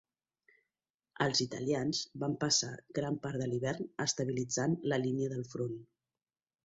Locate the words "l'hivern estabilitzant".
3.51-4.75